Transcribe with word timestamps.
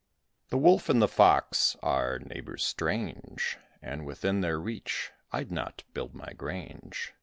The 0.49 0.57
Wolf 0.57 0.89
and 0.89 0.99
the 0.99 1.07
Fox 1.07 1.75
are 1.83 2.17
neighbours 2.17 2.63
strange, 2.63 3.59
And 3.83 4.03
within 4.03 4.41
their 4.41 4.59
reach 4.59 5.11
I'd 5.31 5.51
not 5.51 5.83
build 5.93 6.15
my 6.15 6.33
grange. 6.33 7.13